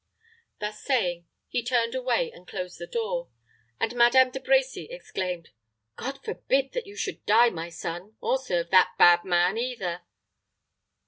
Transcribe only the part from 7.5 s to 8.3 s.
my son,